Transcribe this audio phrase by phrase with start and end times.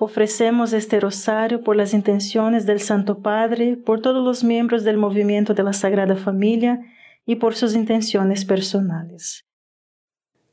[0.00, 5.54] Ofrecemos este rosario por las intenciones del Santo Padre, por todos los miembros del movimiento
[5.54, 6.80] de la Sagrada Familia
[7.26, 9.44] y por sus intenciones personales.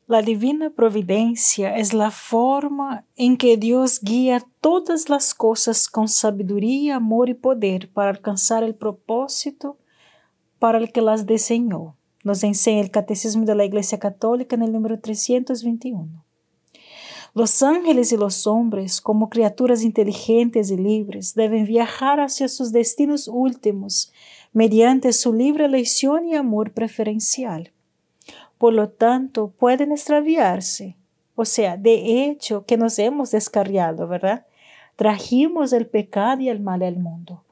[0.08, 6.98] La divina providencia es la forma en que Dios guía todas las cosas con sabiduría,
[6.98, 9.78] amor y poder para alcanzar el propósito
[10.60, 11.96] para el que las diseñó.
[12.24, 16.26] Nos enseña el Catecismo de la Iglesia Católica en el número 321.
[17.34, 23.30] Los ángeles y los hombres, como criaturas inteligentes y libres, deben viajar hacia sus destinos
[23.30, 24.12] últimos
[24.52, 27.72] mediante su libre elección y amor preferencial.
[28.58, 30.98] Por lo tanto, pueden extraviarse.
[31.36, 34.46] O sea, de hecho, que nos hemos descarriado, ¿verdad?
[34.98, 37.46] Trajimos el pecado y el mal al mundo.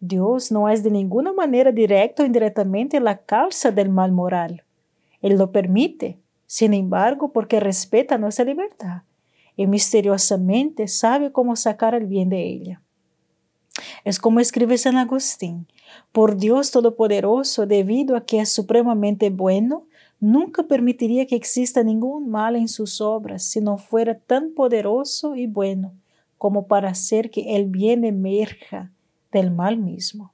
[0.00, 4.64] Dios no es de ninguna manera directa o indirectamente la causa del mal moral.
[5.22, 9.00] Él lo permite, sin embargo, porque respeta nuestra libertad
[9.56, 12.82] y misteriosamente sabe cómo sacar el bien de ella.
[14.04, 15.66] Es como escribe San Agustín,
[16.12, 19.86] por Dios Todopoderoso, debido a que es supremamente bueno,
[20.20, 25.46] nunca permitiría que exista ningún mal en sus obras si no fuera tan poderoso y
[25.46, 25.92] bueno
[26.38, 28.92] como para hacer que el bien emerja
[29.32, 30.32] del mal mismo.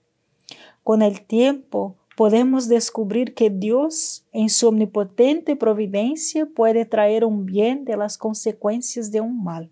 [0.82, 7.86] Con el tiempo, podemos descubrir que Dios, en su omnipotente providencia, puede traer un bien
[7.86, 9.70] de las consecuencias de un mal,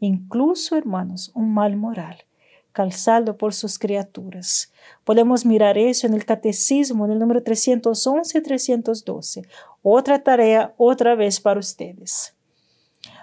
[0.00, 2.16] incluso, hermanos, un mal moral,
[2.72, 4.72] calzado por sus criaturas.
[5.04, 9.42] Podemos mirar eso en el Catecismo, en el número 311 y 312.
[9.82, 12.34] Otra tarea, otra vez para ustedes.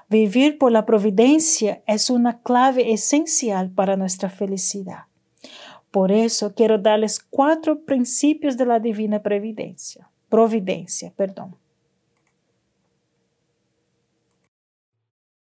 [0.10, 5.06] Vivir por la providencia es una clave esencial para nuestra felicidad.
[5.94, 11.56] Por eso quiero darles cuatro principios de la divina previdencia, providencia, perdón.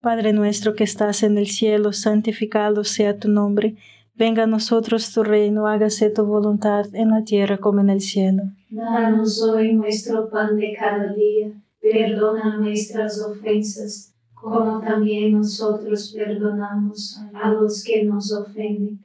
[0.00, 3.74] Padre nuestro que estás en el cielo, santificado sea tu nombre.
[4.14, 8.44] Venga a nosotros tu reino, hágase tu voluntad en la tierra como en el cielo.
[8.70, 17.50] Danos hoy nuestro pan de cada día, perdona nuestras ofensas, como también nosotros perdonamos a
[17.50, 19.04] los que nos ofenden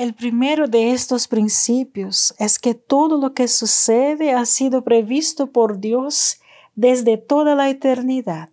[0.00, 5.78] El primero de estos principios es que todo lo que sucede ha sido previsto por
[5.78, 6.40] Dios
[6.74, 8.48] desde toda la eternidad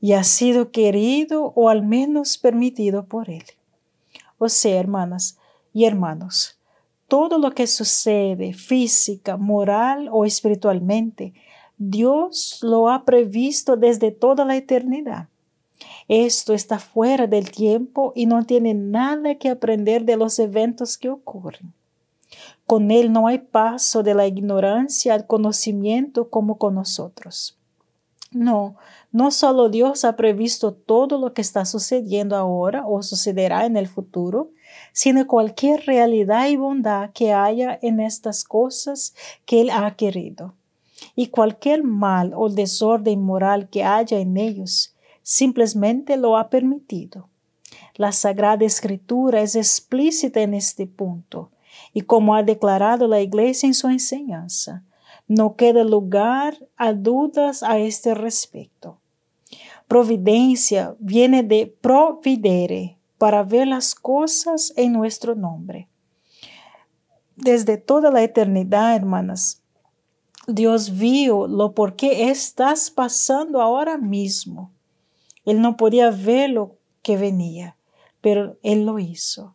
[0.00, 3.44] y ha sido querido o al menos permitido por Él.
[4.38, 5.36] O sea, hermanas
[5.74, 6.56] y hermanos,
[7.08, 11.34] todo lo que sucede física, moral o espiritualmente
[11.76, 15.28] Dios lo ha previsto desde toda la eternidad.
[16.10, 21.08] Esto está fuera del tiempo y no tiene nada que aprender de los eventos que
[21.08, 21.72] ocurren.
[22.66, 27.56] Con Él no hay paso de la ignorancia al conocimiento como con nosotros.
[28.32, 28.74] No,
[29.12, 33.86] no solo Dios ha previsto todo lo que está sucediendo ahora o sucederá en el
[33.86, 34.50] futuro,
[34.92, 39.14] sino cualquier realidad y bondad que haya en estas cosas
[39.46, 40.54] que Él ha querido
[41.14, 47.28] y cualquier mal o desorden moral que haya en ellos, simplemente lo ha permitido.
[47.96, 51.50] La Sagrada Escritura es explícita en este punto,
[51.92, 54.84] y como ha declarado la Iglesia en su enseñanza,
[55.28, 58.98] no queda lugar a dudas a este respecto.
[59.86, 65.88] Providencia viene de providere, para ver las cosas en nuestro nombre.
[67.36, 69.62] Desde toda la eternidad, hermanas,
[70.46, 74.72] Dios vio lo por qué estás pasando ahora mismo.
[75.50, 77.76] Él no podía ver lo que venía,
[78.20, 79.54] pero Él lo hizo.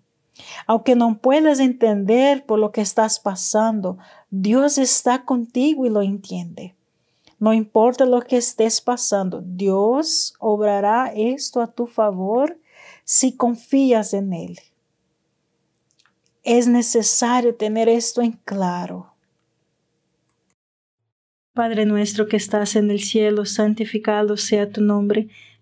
[0.68, 3.98] Aunque no puedas entender por lo que estás pasando,
[4.30, 6.76] Dios está contigo y lo entiende.
[7.40, 12.60] No importa lo que estés pasando, Dios obrará esto a tu favor
[13.04, 14.60] si confías en Él.
[16.44, 19.14] Es necesario tener esto en claro.
[21.54, 25.30] Padre nuestro que estás en el cielo, santificado sea tu nombre.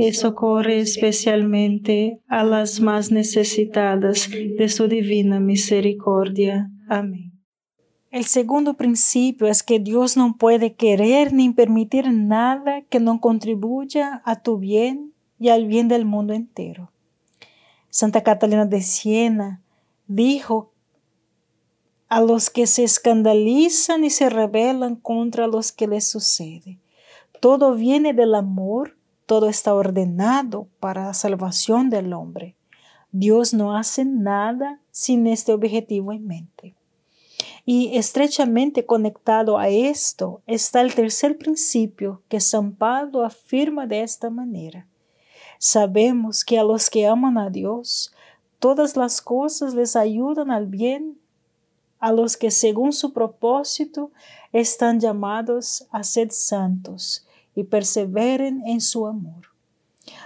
[0.00, 6.70] y socorre especialmente a las más necesitadas de su divina misericordia.
[6.88, 7.32] Amén.
[8.10, 14.20] El segundo principio es que Dios no puede querer ni permitir nada que no contribuya
[14.24, 16.92] a tu bien y al bien del mundo entero.
[17.88, 19.62] Santa Catalina de Siena
[20.06, 20.72] dijo
[22.08, 26.78] a los que se escandalizan y se rebelan contra los que les sucede.
[27.40, 28.98] Todo viene del amor,
[29.32, 32.54] todo está ordenado para la salvación del hombre.
[33.12, 36.74] Dios no hace nada sin este objetivo en mente.
[37.64, 44.28] Y estrechamente conectado a esto está el tercer principio que San Pablo afirma de esta
[44.28, 44.86] manera.
[45.58, 48.12] Sabemos que a los que aman a Dios,
[48.58, 51.18] todas las cosas les ayudan al bien,
[52.00, 54.10] a los que según su propósito
[54.52, 59.46] están llamados a ser santos y perseveren en su amor.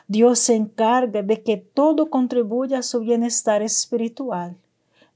[0.09, 4.57] Dios se encarga de que todo contribuya a su bienestar espiritual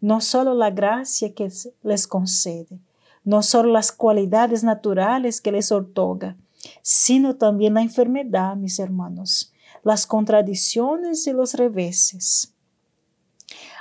[0.01, 1.51] no solo la gracia que
[1.83, 2.81] les concede,
[3.25, 6.37] no solo las cualidades naturales que les otorga,
[6.83, 9.53] sino también la enfermedad, mis hermanos,
[9.83, 12.53] las contradicciones y los reveses.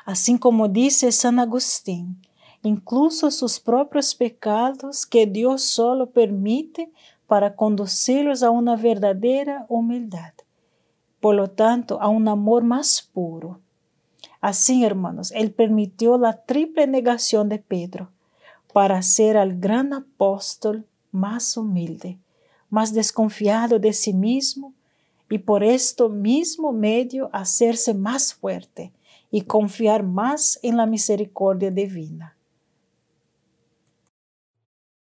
[0.05, 2.21] Así como dice San Agustín,
[2.63, 6.91] incluso sus propios pecados que Dios solo permite
[7.29, 10.33] para conducirlos a una verdadera humildad,
[11.21, 13.61] por lo tanto a un amor más puro
[14.41, 18.09] Así, hermanos, Él permitió la triple negación de Pedro
[18.71, 22.17] para ser al gran apóstol más humilde,
[22.69, 24.73] más desconfiado de sí mismo
[25.29, 28.91] y por esto mismo medio hacerse más fuerte
[29.31, 32.35] y confiar más en la misericordia divina.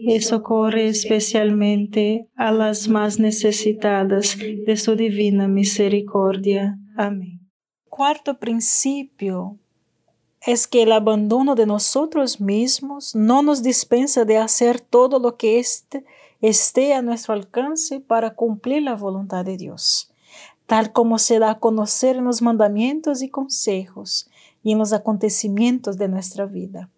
[0.00, 6.78] y socorre especialmente a las más necesitadas de su divina misericordia.
[6.96, 7.40] Amén.
[7.88, 9.58] Cuarto principio
[10.46, 15.58] es que el abandono de nosotros mismos no nos dispensa de hacer todo lo que
[15.58, 16.04] este
[16.40, 20.12] esté a nuestro alcance para cumplir la voluntad de Dios,
[20.66, 24.30] tal como se da a conocer en los mandamientos y consejos
[24.62, 26.88] y en los acontecimientos de nuestra vida.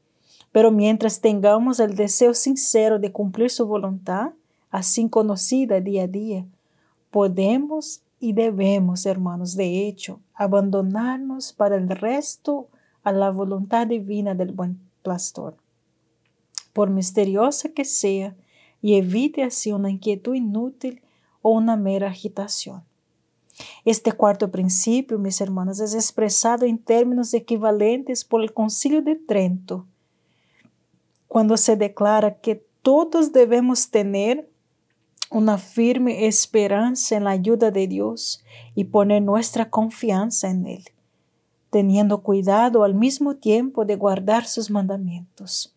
[0.52, 4.32] Pero mientras tengamos el deseo sincero de cumplir su voluntad,
[4.70, 6.46] así conocida día a día,
[7.10, 12.68] podemos y debemos, hermanos, de hecho, abandonarnos para el resto
[13.02, 15.56] a la voluntad divina del buen pastor.
[16.72, 18.34] Por misteriosa que sea,
[18.82, 21.02] y evite así una inquietud inútil
[21.42, 22.82] o una mera agitación.
[23.84, 29.86] Este cuarto principio, mis hermanos, es expresado en términos equivalentes por el Concilio de Trento,
[31.30, 34.50] cuando se declara que todos debemos tener
[35.30, 38.42] una firme esperanza en la ayuda de Dios
[38.74, 40.82] y poner nuestra confianza en Él,
[41.70, 45.72] teniendo cuidado al mismo tiempo de guardar sus mandamientos.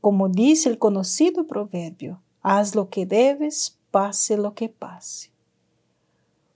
[0.00, 5.32] Como dice el conocido proverbio, haz lo que debes, pase lo que pase.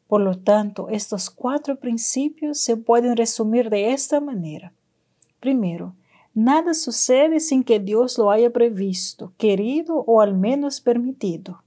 [0.06, 4.72] Por lo tanto, estos cuatro principios se pueden resumir de esta manera.
[5.40, 5.96] Primero,
[6.34, 11.62] Nada sucede sin que Dios lo haya previsto, querido o al menos permitido.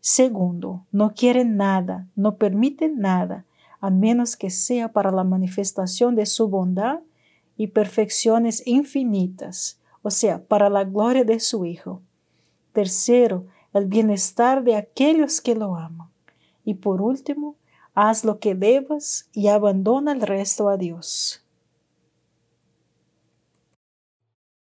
[0.00, 3.44] Segundo, no quiere nada, no permite nada,
[3.80, 7.00] a menos que sea para la manifestación de su bondad
[7.56, 12.00] y perfecciones infinitas, o sea, para la gloria de su Hijo.
[12.72, 16.08] Tercero, el bienestar de aquellos que lo aman.
[16.64, 17.56] Y por último,
[17.94, 21.39] haz lo que debas y abandona el resto a Dios.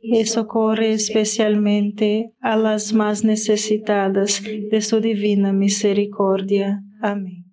[0.00, 6.82] y socorre especialmente a las más necesitadas de su divina misericordia.
[7.00, 7.44] Amén.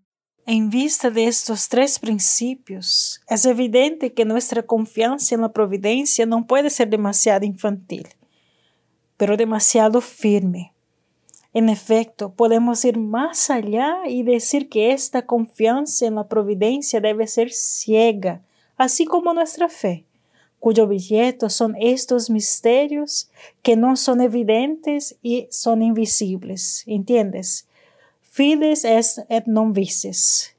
[0.48, 6.46] En vista de estos tres principios, es evidente que nuestra confianza en la providencia no
[6.46, 8.08] puede ser demasiado infantil,
[9.18, 10.72] pero demasiado firme.
[11.52, 17.26] En efecto, podemos ir más allá y decir que esta confianza en la providencia debe
[17.26, 18.44] ser ciega,
[18.78, 20.06] así como nuestra fe,
[20.66, 23.30] cuyo objeto son estos misterios
[23.62, 26.84] que no son evidentes y son invisibles.
[26.88, 27.68] ¿Entiendes?
[28.24, 30.56] Fides est et non vices.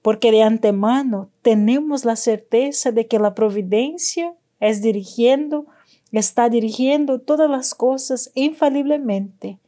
[0.00, 5.66] Porque de antemano tenemos la certeza de que la providencia es dirigiendo,
[6.12, 9.58] está dirigiendo todas las cosas infaliblemente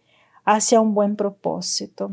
[0.45, 2.13] hacia un buen propósito.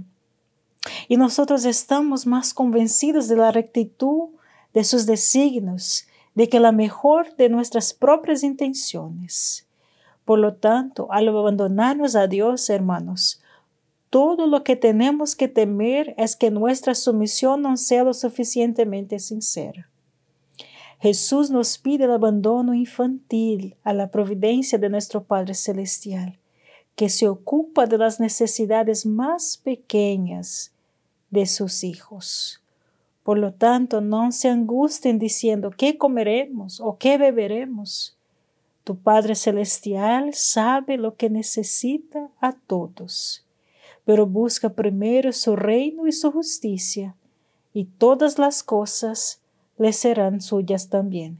[1.08, 4.30] Y nosotros estamos más convencidos de la rectitud
[4.74, 9.68] de sus designios, de que la mejor de nuestras propias intenciones.
[10.26, 13.42] Por lo tanto, al abandonarnos a Dios, hermanos,
[14.10, 19.90] todo lo que tenemos que temer es que nuestra sumisión no sea lo suficientemente sincera.
[21.00, 26.38] Jesús nos pide el abandono infantil a la providencia de nuestro Padre Celestial,
[26.96, 30.72] que se ocupa de las necesidades más pequeñas
[31.32, 32.61] de sus hijos.
[33.24, 38.18] Por lo tanto, no se angustien diciendo qué comeremos o qué beberemos.
[38.84, 43.46] Tu Padre Celestial sabe lo que necesita a todos
[44.06, 47.16] pero busca primero su reino y su justicia,
[47.74, 49.42] y todas las cosas
[49.78, 51.40] le serán suyas también.